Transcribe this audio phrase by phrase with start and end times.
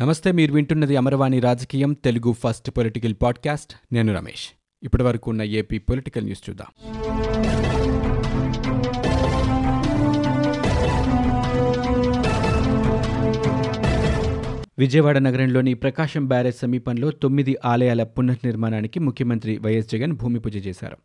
[0.00, 3.94] నమస్తే మీరు వింటున్నది అమరవాణి రాజకీయం తెలుగు ఫస్ట్ పొలిటికల్ పాడ్కాస్ట్.
[3.94, 4.48] నేను రమేష్.
[4.82, 6.66] ఇప్పటి వరకు ఉన్న ఏపీ పొలిటికల్ న్యూస్ చూద్దాం.
[14.78, 20.96] విజయవాడ నగరంలోని ప్రకాశం బ్యారేజ్ సమీపంలో తొమ్మిది ఆలయాల పునర్నిర్మాణానికి ముఖ్యమంత్రి వైఎస్ జగన్ భూమి పూజ చేశారు.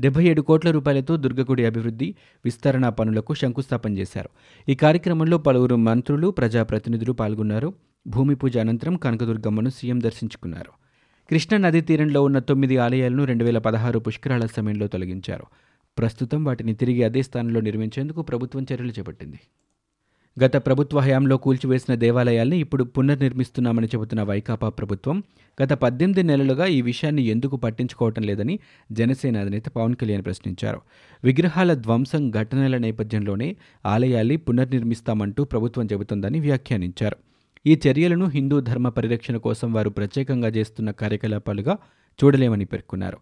[0.00, 2.14] డెబ్బై ఏడు కోట్ల రూపాయలతో దుర్గగుడి అభివృద్ధి
[2.44, 4.28] విస్తరణ పనులకు శంకుస్థాపన చేశారు.
[4.68, 7.74] ఈ కార్యక్రమంలో పలువురు మంత్రులు ప్రజాప్రతినిధులు పాల్గొన్నారు.
[8.06, 10.70] భూమి పూజ అనంతరం కనకదుర్గమ్మను సీఎం దర్శించుకున్నారు.
[11.30, 15.44] కృష్ణా నదీ తీరంలో ఉన్న తొమ్మిది ఆలయాలను రెండు వేల పదహారు పుష్కరాల సమయంలో తొలగించారు.
[15.98, 19.40] ప్రస్తుతం వాటిని తిరిగి అదే స్థానంలో నిర్మించేందుకు ప్రభుత్వం చర్యలు చేపట్టింది.
[20.44, 25.22] గత ప్రభుత్వ హయాంలో కూల్చివేసిన దేవాలయాల్ని ఇప్పుడు పునర్నిర్మిస్తున్నామని చెబుతున్న వైకాపా ప్రభుత్వం
[25.62, 28.58] గత పద్దెనిమిది నెలలుగా ఈ విషయాన్ని ఎందుకు పట్టించుకోవటం లేదని
[28.92, 30.80] జనసేన అధినేత పవన్ కళ్యాణ్ ప్రశ్నించారు.
[31.24, 37.16] విగ్రహాల ధ్వంసం ఘటనల నేపథ్యంలోనే ఆలయాల్ని పునర్నిర్మిస్తామంటూ ప్రభుత్వం చెబుతోందని వ్యాఖ్యానించారు.
[37.66, 41.76] ఈ చర్యలను హిందూ ధర్మ పరిరక్షణ కోసం వారు ప్రత్యేకంగా చేస్తున్న కార్యకలాపాలుగా
[42.18, 43.18] చూడలేమని పేర్కొన్నారు.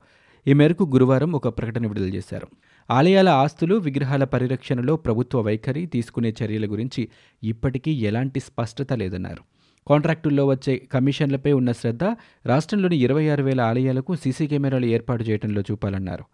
[0.46, 2.46] ఈ మేరకు గురువారం ఒక ప్రకటన విడుదల చేశారు.
[2.90, 7.08] ఆలయాల ఆస్తులు విగ్రహాల పరిరక్షణలో ప్రభుత్వ వైఖరి తీసుకునే చర్యల గురించి
[7.42, 9.42] ఇప్పటికీ ఎలాంటి స్పష్టత లేదన్నారు.
[9.86, 12.04] కాంట్రాక్టుల్లో వచ్చే కమిషన్లపై ఉన్న శ్రద్ధ
[12.46, 16.24] రాష్ట్రంలోని ఇరవై ఆరు వేల ఆలయాలకు సీసీ కెమెరాలు ఏర్పాటు చేయడంలో చూపాలన్నారు.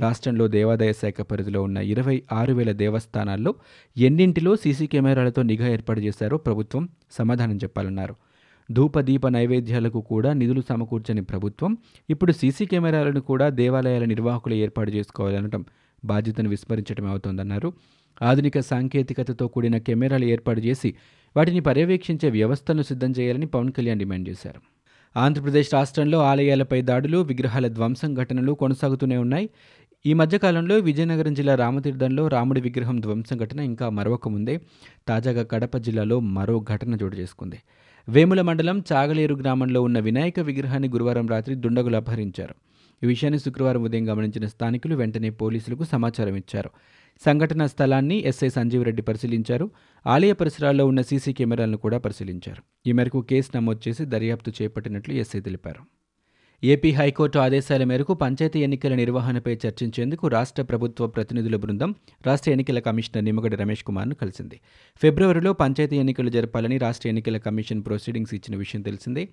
[0.00, 3.54] రాష్ట్రంలో దేవాదాయ శాఖ పరిధిలో ఉన్న ఇరవై ఆరు వేల దేవస్థానాల్లో
[3.96, 8.14] ఎన్నింటిలో సీసీ కెమెరాలతో నిఘా ఏర్పాటు చేశారో ప్రభుత్వం సమాధానం చెప్పాలన్నారు.
[8.70, 11.78] ధూప దీప నైవేద్యాలకు కూడా నిధులు సమకూర్చని ప్రభుత్వం
[12.10, 15.64] ఇప్పుడు సీసీ కెమెరాలను కూడా దేవాలయాల నిర్వాహకులు ఏర్పాటు చేసుకోవాలనటం
[16.04, 17.72] బాధ్యతను విస్మరించడం అవుతోందన్నారు.
[18.22, 20.94] ఆధునిక సాంకేతికతతో కూడిన కెమెరాలు ఏర్పాటు చేసి
[21.36, 24.60] వాటిని పర్యవేక్షించే వ్యవస్థను సిద్ధం చేయాలని పవన్ కళ్యాణ్ డిమాండ్ చేశారు.
[25.16, 29.50] ఆంధ్రప్రదేశ్ రాష్ట్రంలో ఆలయాలపై దాడులు విగ్రహాల ధ్వంసం ఘటనలు కొనసాగుతూనే ఉన్నాయి.
[30.06, 34.60] ఈ మధ్యకాలంలో విజయనగరం జిల్లా రామతీర్థంలో రాముడి విగ్రహం ధ్వంసం ఘటన ఇంకా మరొక ముందే
[35.08, 37.58] తాజాగా కడప జిల్లాలో మరో ఘటన చోటు చేసుకుంది.
[38.08, 42.54] వేముల మండలం చాగలేరు గ్రామంలో ఉన్న వినాయక విగ్రహాన్ని గురువారం రాత్రి దుండగులు అపహరించారు.
[43.04, 46.70] ఈ విషయాన్ని శుక్రవారం ఉదయం గమనించిన స్థానికులు వెంటనే పోలీసులకు సమాచారం ఇచ్చారు.
[47.24, 49.70] సంఘటనా స్థలాన్ని ఎస్ఐ సంజీవరెడ్డి పరిశీలించారు.
[50.06, 52.88] ఆలయ పరిసరాల్లో ఉన్న సీసీ కెమెరాలను కూడా పరిశీలించారు.
[52.88, 55.99] ఈ మేరకు కేసు నమోదు చేసి దర్యాప్తు చేపట్టినట్లు ఎస్ఐ తెలిపారు.
[56.64, 61.94] ఏపీ హైకోర్టు ఆదేశాల మేరకు పంచాయతీ ఎన్నికల నిర్వహణపై చర్చించేందుకు రాష్ట్ర ప్రభుత్వ ప్రతినిధుల బృందం
[62.26, 64.60] రాష్ట్ర ఎన్నికల కమిషనర్ నిమ్మగడ్డ రమేష్ కుమార్ను కలిసింది.
[64.96, 69.28] ఫిబ్రవరిలో పంచాయతీ ఎన్నికలు జరపాలని రాష్ట్ర ఎన్నికల కమిషన్ ప్రొసీడింగ్స్ ఇచ్చిన విషయం తెలిసిందే.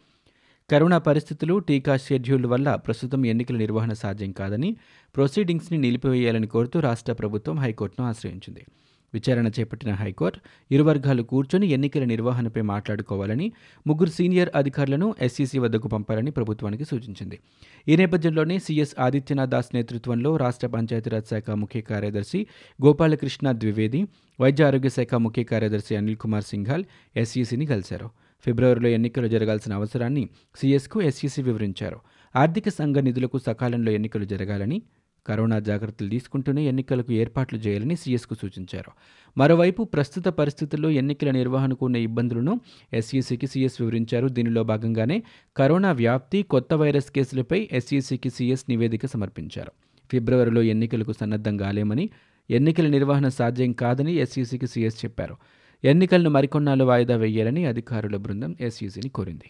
[0.69, 4.75] కరోనా పరిస్థితులు టీకా షెడ్యూల్ వల్ల ప్రస్తుతం ఎన్నికల నిర్వహణ సాధ్యం కాదని
[5.15, 8.65] ప్రొసీడింగ్స్ని నిలిపివేయాలని కోరుతూ రాష్ట్ర ప్రభుత్వం హైకోర్టును ఆశ్రయించింది.
[9.13, 10.39] విచారణ చేపట్టిన హైకోర్టు
[10.71, 13.51] ఇరు వర్గాలు కూర్చొని ఎన్నికల నిర్వహణపై మాట్లాడుకోవాలని
[13.87, 17.39] ముగ్గురు సీనియర్ అధికారులను ఎస్సీసీ వద్దకు పంపాలని ప్రభుత్వానికి సూచించింది.
[17.87, 22.47] ఈ నేపథ్యంలోనే సీఎస్ ఆదిత్యనాథ్ దాస్ నేతృత్వంలో రాష్ట్ర పంచాయతీరాజ్ శాఖ ముఖ్య కార్యదర్శి
[22.85, 24.07] గోపాలకృష్ణ ద్వివేది
[24.41, 26.83] వైద్య ఆరోగ్య శాఖ ముఖ్య కార్యదర్శి అనిల్ కుమార్ సింఘాల్
[27.15, 28.09] ఎస్ఈసీని కలిశారు.
[28.45, 31.99] ఫిబ్రవరిలో ఎన్నికలు జరగాల్సిన అవసరాన్ని సీఎస్కు ఎస్ఈసీ వివరించారు.
[32.35, 34.81] ఆర్థిక సంఘ నిధులకు సకాలంలో ఎన్నికలు జరగాలని
[35.27, 38.91] కరోనా జాగ్రత్తలు తీసుకుంటూనే ఎన్నికలకు ఏర్పాట్లు చేయాలని సీఎస్కు సూచించారు.
[39.37, 42.59] మరోవైపు ప్రస్తుత పరిస్థితుల్లో ఎన్నికల నిర్వహణకు ఉన్న ఇబ్బందులను
[42.93, 44.27] ఎస్ఈసీకి సీఎస్ వివరించారు.
[44.27, 45.23] దీనిలో భాగంగానే
[45.57, 49.71] కరోనా వ్యాప్తి కొత్త వైరస్ కేసులపై ఎస్ఈసీకి సీఎస్ నివేదిక సమర్పించారు.
[50.11, 52.09] ఫిబ్రవరిలో ఎన్నికలకు సన్నద్ధం కాలేమని
[52.49, 55.35] ఎన్నికల నిర్వహణ సాధ్యం కాదని ఎస్ఈసీకి సీఎస్ చెప్పారు.
[55.83, 59.49] ఎన్నికలను మరికొన్నాళ్ళు వాయిదా వేయాలని అధికారుల బృందం ఎస్ఈసీని కోరింది.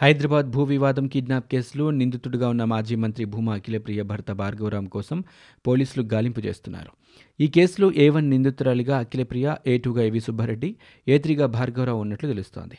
[0.00, 5.24] హైదరాబాద్ భూ వివాదం కిడ్నాప్ కేసులో నిందితుడిగా ఉన్న మాజీ మంత్రి భూమా అఖిలప్రియ భర్త భార్గవరామ్ కోసం
[5.66, 6.90] పోలీసులు గాలింపు చేస్తున్నారు.
[7.40, 10.70] ఈ కేసులో ఏ వన్ నిందితురాలిగా అఖిలప్రియ ఏ టూగా ఏవి సుబ్బారెడ్డి
[11.08, 12.78] ఏ త్రీగా భార్గవరావు ఉన్నట్లు తెలుస్తోంది.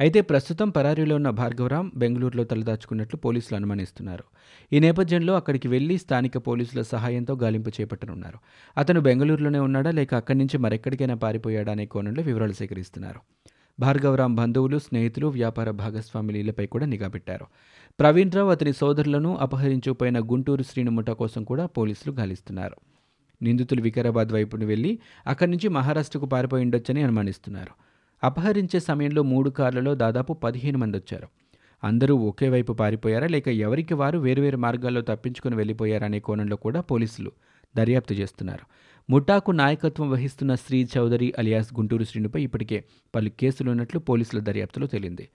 [0.00, 4.24] అయితే ప్రస్తుతం పరారీలో ఉన్న భార్గవరాం బెంగళూరులో తలదాచుకున్నట్లు పోలీసులు అనుమానిస్తున్నారు.
[4.72, 8.38] ఈ నేపథ్యంలో అక్కడికి వెళ్ళి స్థానిక పోలీసుల సహాయంతో గాలింపు చేపట్టనున్నారు.
[8.78, 13.22] అతను బెంగళూరులోనే ఉన్నాడా లేక అక్కడి నుంచి మరెక్కడికైనా పారిపోయాడా అనే కోణంలో వివరాలు సేకరిస్తున్నారు.
[13.80, 17.46] భార్గవరాం బంధువులు స్నేహితులు వ్యాపార భాగస్వాములపై కూడా నిఘా పెట్టారు.
[18.00, 22.76] ప్రవీణ్ రావు అతని సోదరులను అపహరించుకుపోయిన గుంటూరు శ్రీనుముఠ కోసం కూడా పోలీసులు గాలిస్తున్నారు.
[23.42, 27.70] నిందితులు వికారాబాద్ వైపును వెళ్ళి అక్కడి నుంచి మహారాష్ట్రకు పారిపోయి ఉండొచ్చని అనుమానిస్తున్నారు.
[28.26, 31.28] అపహరించే సమయంలో మూడు కార్లలో దాదాపు పదిహేను మంది వచ్చారు.
[31.84, 37.32] అందరూ ఒకే వైపు పారిపోయారా లేక ఎవరికి వారు వేరువేరు మార్గాల్లో తప్పించుకుని వెళ్ళిపోయారనే కోణంలో కూడా పోలీసులు
[37.76, 38.66] దర్యాప్తు చేస్తున్నారు.
[39.10, 45.28] ముఠాకు నాయకత్వం వహిస్తున్న శ్రీ చౌదరి అలియాస్ గుంటూరు శ్రీనుపై ఇప్పటికే పలు కేసులున్నట్లు పోలీసుల దర్యాప్తులో తేలింది.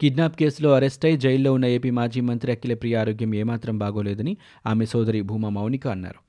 [0.00, 4.36] కిడ్నాప్ కేసులో అరెస్ట్ అయి జైల్లో ఉన్న ఏపీ మాజీ మంత్రి అఖిలప్రియ ఆరోగ్యం ఏమాత్రం బాగోలేదని
[4.66, 6.20] ఆమె సోదరి భూమా మౌనిక అన్నారు.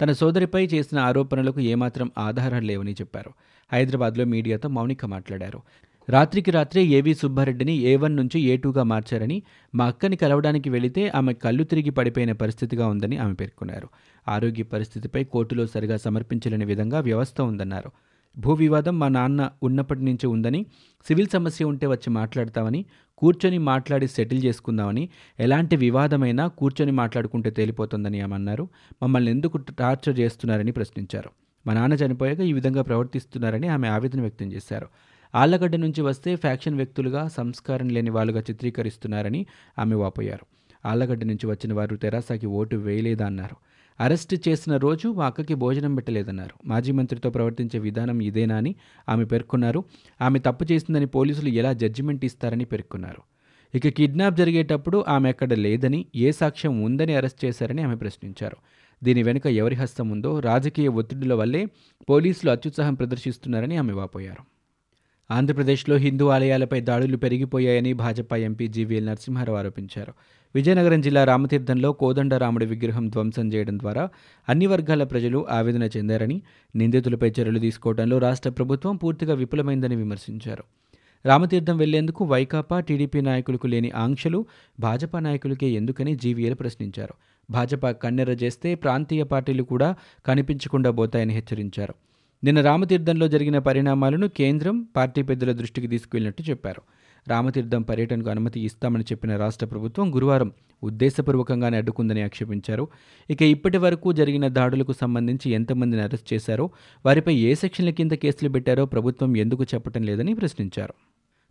[0.00, 3.30] తన సోదరిపై చేసిన ఆరోపణలకు ఏమాత్రం ఆధారాలు లేవని చెప్పారు.
[3.72, 5.62] హైదరాబాద్లో మీడియాతో మౌనిక మాట్లాడారు.
[6.08, 9.42] రాత్రికి రాత్రే ఏవీ సుబ్బారెడ్డిని ఏ వన్ నుంచి ఏ టూగా మార్చారని
[9.74, 13.88] మా అక్కని కలవడానికి వెళితే ఆమె కళ్ళు తిరిగి పడిపోయిన పరిస్థితిగా ఉందని ఆమె పేర్కొన్నారు.
[14.28, 17.90] ఆరోగ్య పరిస్థితిపై కోర్టులో సరిగా సమర్పించలేని విధంగా వ్యవస్థ ఉందన్నారు.
[18.38, 20.66] భూ వివాదం మా నాన్న ఉన్నప్పటి నుంచి ఉందని
[21.08, 22.84] సివిల్ సమస్య ఉంటే వచ్చి మాట్లాడతామని
[23.18, 25.08] కూర్చొని మాట్లాడి సెటిల్ చేసుకుందామని
[25.40, 28.68] ఎలాంటి వివాదమైనా కూర్చొని మాట్లాడుకుంటే తేలిపోతుందని ఏమన్నారు
[29.02, 31.30] మమ్మల్ని ఎందుకు టార్చర్ చేస్తున్నారని ప్రశ్నించారు.
[31.66, 34.88] మా నాన్న చనిపోయాక ఈ విధంగా ప్రవర్తిస్తున్నారని ఆమె ఆవేదన వ్యక్తం చేశారు.
[35.34, 39.46] ఆళ్ళగడ్డ నుంచి వస్తే ఫ్యాక్షన్ వ్యక్తులుగా సంస్కారం లేని వాళ్ళుగా చిత్రీకరిస్తున్నారని
[39.78, 40.46] ఆమె వాపోయారు.
[40.86, 43.56] ఆళ్ళగడ్డ నుంచి వచ్చిన వారు తెరాసాకి ఓటు వేయలేదా అన్నారు
[44.00, 46.54] అరెస్ట్ చేసిన రోజు మా అక్కకి భోజనం పెట్టలేదన్నారు.
[46.66, 48.74] మాజీ మంత్రితో ప్రవర్తించే విధానం ఇదేనా అని
[49.08, 49.84] ఆమె పేర్కొన్నారు.
[50.20, 53.22] ఆమె తప్పు చేసిందని పోలీసులు ఎలా జడ్జిమెంట్ ఇస్తారని పేర్కొన్నారు.
[53.74, 58.56] ఇక కిడ్నాప్ జరిగేటప్పుడు ఆమె అక్కడ లేదని ఏ సాక్ష్యం ఉందని అరెస్ట్ చేశారని ఆమె ప్రశ్నించారు.
[59.04, 61.66] దీని వెనుక ఎవరి హస్తం ఉందో రాజకీయ ఒత్తిడుల వల్లే
[62.10, 64.57] పోలీసులు అత్యుత్సాహం ప్రదర్శిస్తున్నారని ఆమె వాపోయారు.
[65.30, 70.12] ఆంధ్రప్రదేశ్లో హిందూ ఆలయాలపై దాడులు పెరిగిపోయాయని భాజపా ఎంపీ జీవీఎల్ నరసింహారావు ఆరోపించారు.
[70.54, 74.08] విజయనగరం జిల్లా రామతీర్థంలో కోదండరాముడి విగ్రహం ధ్వంసం చేయడం ద్వారా
[74.48, 76.42] అన్ని వర్గాల ప్రజలు ఆవేదన చెందారని
[76.76, 80.64] నిందితులపై చర్యలు తీసుకోవడంలో రాష్ట్ర ప్రభుత్వం పూర్తిగా విఫలమైందని విమర్శించారు.
[81.26, 84.46] రామతీర్థం వెళ్ళేందుకు వైకాపా టీడీపీ నాయకులకు లేని ఆంక్షలు
[84.80, 87.14] భాజపా నాయకులకే ఎందుకని జీవీఎల్ ప్రశ్నించారు.
[87.50, 89.94] భాజపా కన్నెర చేస్తే ప్రాంతీయ పార్టీలు కూడా
[90.26, 91.94] కనిపించకుండా పోతాయని హెచ్చరించారు.
[92.44, 96.82] నిన్న రామతీర్థంలో జరిగిన పరిణామాలను కేంద్రం పార్టీ పెద్దల దృష్టికి తీసుకువెళ్ళినట్టు చెప్పారు.
[97.28, 100.52] రామతీర్థం పర్యటనకు అనుమతి ఇస్తామని చెప్పిన రాష్ట్ర ప్రభుత్వం గురువారం
[100.82, 102.88] ఉద్దేశపూర్వకంగానే అడ్డుకుందని ఆక్షేపించారు.
[103.30, 106.70] ఇక ఇప్పటి వరకు జరిగిన దాడులకు సంబంధించి ఎంతమందిని అరెస్ట్ చేశారో
[107.06, 110.94] వారిపై ఏ సెక్షన్ల కింద కేసులు పెట్టారో ప్రభుత్వం ఎందుకు చెప్పటం లేదని ప్రశ్నించారు.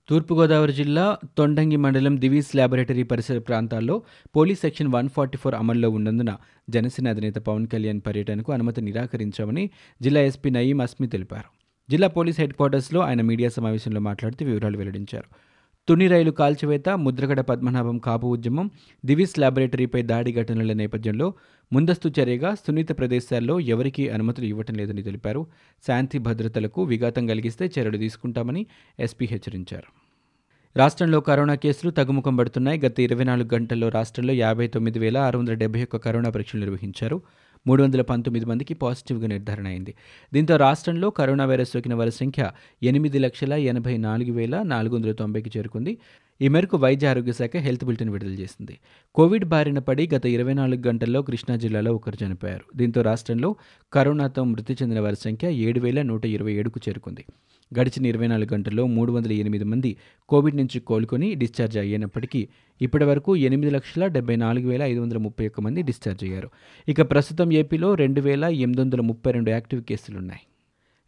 [0.09, 4.01] తూర్పుగోదావరి జిల్లా తొండంగి మండలం దివీస్ ల్యాబొరేటరీ పరిసర ప్రాంతాల్లో
[4.35, 6.37] police section one forty four అమల్లో ఉన్నందున
[6.69, 9.69] జనసేన అధినేత పవన్ కళ్యాణ్ పర్యటనకు అనుమతి నిరాకరించామని
[10.01, 11.49] జిల్లా ఎస్పీ నయీం అస్మి తెలిపారు.
[11.89, 15.29] జిల్లా పోలీస్ హెడ్ క్వార్టర్స్లో ఆయన మీడియా సమావేశంలో మాట్లాడుతూ వివరాలు వెల్లడించారు.
[15.89, 18.69] తుని రైలు కాల్చివేత ముద్రగడ పద్మనాభం కాపు ఉద్యమం
[19.05, 21.33] దివిస్ ల్యాబొరేటరీపై దాడి ఘటనల నేపథ్యంలో
[21.73, 25.47] ముందస్తు చర్యగా సున్నిత ప్రదేశాల్లో ఎవరికీ అనుమతులు ఇవ్వటం లేదని తెలిపారు.
[25.87, 28.65] శాంతి భద్రతలకు విఘాతం కలిగిస్తే చర్యలు తీసుకుంటామని
[28.99, 30.07] ఎస్పీ హెచ్చరించారు.
[30.77, 32.79] రాష్ట్రంలో కరోనా కేసులు తగ్గుముఖం పడుతున్నాయి.
[32.79, 37.21] గత ఇరవై నాలుగు గంటల్లో రాష్ట్రంలో యాభై తొమ్మిది వేల ఆరు వందల డెబ్బై ఒక్క కరోనా పరీక్షలు నిర్వహించారు.
[37.67, 39.93] మూడు వందల పంతొమ్మిది మందికి పాజిటివ్గా నిర్ధారణ అయింది.
[40.33, 42.51] దీంతో రాష్ట్రంలో కరోనా వైరస్ సోకిన వారి సంఖ్య
[42.83, 45.97] ఎనిమిది లక్షల ఎనభై నాలుగు వేల నాలుగు వందల తొంభైకి చేరుకుంది.
[46.41, 48.79] ఈ మేరకు వైద్య ఆరోగ్య శాఖ హెల్త్ బులెటిన్ విడుదల చేసింది.
[49.15, 52.65] కోవిడ్ బారిన పడి గత ఇరవై నాలుగు గంటల్లో కృష్ణా జిల్లాలో ఒకరు చనిపోయారు.
[52.75, 53.55] దీంతో రాష్ట్రంలో
[53.93, 57.25] కరోనాతో మృతి చెందిన వారి సంఖ్య ఏడు వేల నూట ఇరవై ఏడుకు చేరుకుంది.
[57.79, 59.97] గడిచిన ఇరవై నాలుగు గంటల్లో మూడు వందల ఎనిమిది మంది
[60.29, 62.47] కోవిడ్ నుంచి కోలుకొని డిశ్చార్జ్ అయ్యేనప్పటికీ
[62.81, 66.49] ఇప్పటి వరకు ఎనిమిది లక్షల డెబ్బై నాలుగు వేల ఐదు వందల ముప్పై ఒక్క మంది డిశ్చార్జ్ అయ్యారు.
[66.87, 70.39] ఇక ప్రస్తుతం ఏపీలో రెండు వేల ఎనిమిది వందల ముప్పై రెండు యాక్టివ్ కేసులున్నాయి.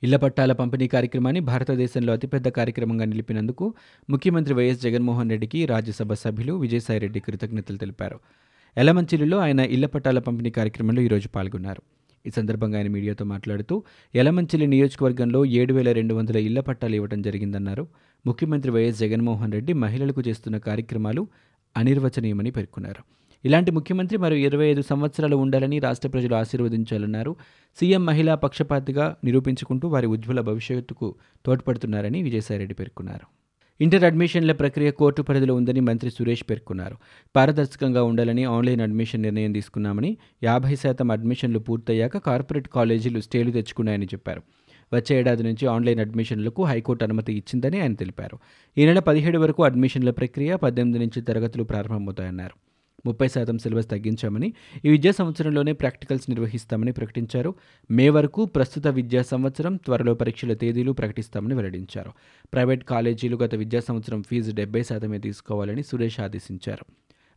[0.03, 3.65] ఇళ్ళ పట్టాల పంపిణీ కార్యక్రమాన్ని భారతదేశంలో అతిపెద్ద కార్యక్రమంగా నిలిపినందుకు
[4.09, 8.19] ముఖ్యమంత్రి వైఎస్ జగన్మోహన్ రెడ్డికి రాజ్యసభ సభ్యులు విజయసాయిరెడ్డి కృతజ్ఞతలు తెలిపారు.
[8.77, 11.81] ఎలమంచిలిలో ఆయన ఇళ్ళ పట్టాల పంపిణీ కార్యక్రమంలో ఈరోజు పాల్గొన్నారు.
[12.25, 13.83] ఈ సందర్భంగా ఆయన మీడియాతో మాట్లాడుతూ
[14.15, 17.87] యలమంచిలి నియోజకవర్గంలో ఏడు వేల రెండు వందల ఇళ్ళ పట్టాలు ఇవ్వడం జరిగిందన్నారు.
[18.25, 21.27] ముఖ్యమంత్రి వైఎస్ జగన్మోహన్ రెడ్డి మహిళలకు చేస్తున్న కార్యక్రమాలు
[21.77, 23.03] అనిర్వచనీయమని పేర్కొన్నారు.
[23.45, 27.35] ఇలాంటి ముఖ్యమంత్రి మరో ఇరవై ఐదు సంవత్సరాలు ఉండాలని రాష్ట్ర ప్రజలు ఆశీర్వదించాలన్నారు.
[27.79, 31.15] సీఎం మహిళా పక్షపాతిగా నిరూపించుకుంటూ వారి ఉజ్వల భవిష్యత్తుకు
[31.45, 33.27] తోడ్పడుతున్నారని విజయసాయిరెడ్డి పేర్కొన్నారు.
[33.83, 36.95] ఇంటర్ అడ్మిషన్ల ప్రక్రియ కోర్టు పరిధిలో ఉందని మంత్రి సురేష్ పేర్కొన్నారు.
[37.35, 44.41] పారదర్శకంగా ఉండాలని ఆన్లైన్ అడ్మిషన్ నిర్ణయం తీసుకున్నామని యాభై శాతం అడ్మిషన్లు పూర్తయ్యాక కార్పొరేట్ కాలేజీలు స్టేలు తెచ్చుకున్నాయని చెప్పారు.
[44.93, 48.39] వచ్చే ఏడాది నుంచి ఆన్లైన్ అడ్మిషన్లకు హైకోర్టు అనుమతి ఇచ్చిందని ఆయన తెలిపారు.
[48.77, 52.68] ఈ నెల పదిహేడు వరకు అడ్మిషన్ల ప్రక్రియ పద్దెనిమిది నుంచి తరగతులు ప్రారంభమవుతాయన్నారు.
[53.05, 54.53] ముప్పై శాతం సిలబస్ తగ్గించామని
[54.85, 57.55] ఈ విద్యా సంవత్సరంలోనే ప్రాక్టికల్స్ నిర్వహిస్తామని ప్రకటించారు.
[57.91, 62.11] మే వరకు ప్రస్తుత విద్యా సంవత్సరం త్వరలో పరీక్షల తేదీలు ప్రకటిస్తామని వెల్లడించారు.
[62.53, 66.85] ప్రైవేట్ కాలేజీలు గత విద్యా సంవత్సరం ఫీజు డెబ్బై శాతమే తీసుకోవాలని సురేష్ ఆదేశించారు.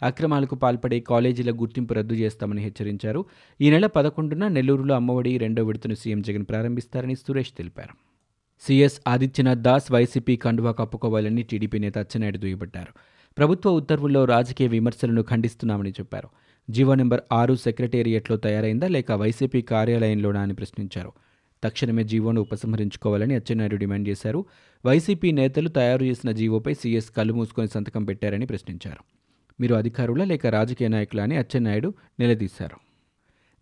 [0.03, 3.25] అక్రమాలకు పాల్పడే కాలేజీల గుర్తింపు రద్దు చేస్తామని హెచ్చరించారు.
[3.61, 7.95] ఈ నెల పదకొండున నెల్లూరులో అమ్మఒడి రెండో విడతను సీఎం జగన్ ప్రారంభిస్తారని సురేష్ తెలిపారు.
[8.61, 13.22] సీఎస్ ఆదిత్యనాథ్ దాస్ వైసీపీ కండువా కప్పుకోవాలని టీడీపీ నేత అచ్చెన్నాయుడు దుయ్యబట్టారు.
[13.39, 16.29] ప్రభుత్వ ఉత్తర్వుల్లో రాజకీయ విమర్శలను ఖండిస్తున్నామని చెప్పారు.
[16.71, 21.13] జీవో నెంబర్ ఆరు సెక్రటేరియట్లో తయారైందా లేక వైసీపీ కార్యాలయంలోనా అని ప్రశ్నించారు.
[21.65, 24.45] తక్షణమే జీవోను ఉపసంహరించుకోవాలని అచ్చెన్నాయుడు డిమాండ్ చేశారు.
[24.87, 29.05] వైసీపీ నేతలు తయారు చేసిన జీవోపై సీఎస్ కళ్ళు మూసుకొని సంతకం పెట్టారని ప్రశ్నించారు.
[29.61, 32.77] మీరు అధికారుల లేక రాజకీయ నాయకుల అని అచ్చెన్నాయుడు నిలదీశారు.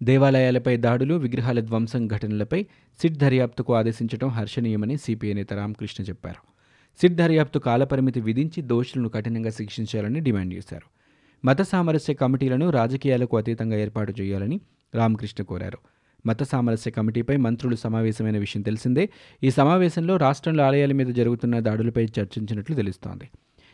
[0.04, 2.62] దేవాలయాలపై దాడులు విగ్రహాల ధ్వంసం ఘటనలపై
[3.02, 6.49] సిట్ దర్యాప్తుకు ఆదేశించడం హర్షణీయమని సిపిఐ నేత రామకృష్ణ చెప్పారు.
[6.98, 11.00] సిట్ దర్యాప్తు కాలపరిమితి విధించి దోషులను కఠినంగా శిక్షించాలని డిమాండ్ చేశారు.
[11.46, 14.60] మత సామరస్య కమిటీలను రాజకీయాలకు అతీతంగా ఏర్పాటు చేయాలని
[14.94, 15.78] రామకృష్ణ కోరారు.
[16.26, 19.10] మత సామరస్య కమిటీపై మంత్రులు సమావేశమైన విషయం తెలిసిందే.
[19.42, 23.30] ఈ సమావేశంలో రాష్ట్రంలో ఆలయాల మీద జరుగుతున్న దాడులపై చర్చించినట్లు తెలుస్తోంది.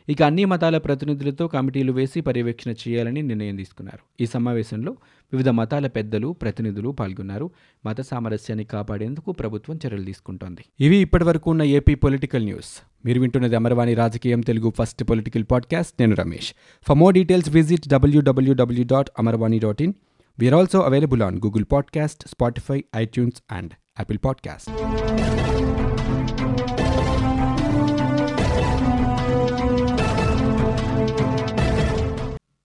[0.09, 4.23] ఇక అన్ని మతాల ప్రతినిధులతో కమిటీలు వేసి పర్యవేక్షణ చేయాలని నిర్ణయం తీసుకున్నారు.
[4.23, 4.93] ఈ సమావేశంలో
[5.33, 7.51] వివిధ మతాల పెద్దలు ప్రతినిధులు పాల్గొన్నారు.
[7.87, 10.65] మత సామరస్యాన్ని కాపాడేందుకు ప్రభుత్వం చర్యలు తీసుకుంటోంది.
[10.81, 12.83] ఇవి ఇప్పటివరకు ఉన్న ఏపీ పొలిటికల్ న్యూస్.
[13.07, 15.93] మీరు వింటున్నది అమర్వాణి రాజకీయం తెలుగు ఫస్ట్ పొలిటికల్ పాడ్కాస్ట్.
[16.01, 16.53] నేను Ramesh.
[16.89, 19.93] For more details visit WWW dot Amarvani dot in
[20.39, 24.71] we're also available on Google podcast Spotify iTunes and Apple podcast